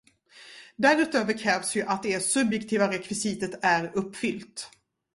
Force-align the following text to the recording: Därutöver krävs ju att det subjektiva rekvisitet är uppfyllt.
Därutöver 0.75 1.33
krävs 1.37 1.75
ju 1.75 1.81
att 1.81 2.03
det 2.03 2.19
subjektiva 2.19 2.91
rekvisitet 2.91 3.59
är 3.63 3.91
uppfyllt. 3.95 4.69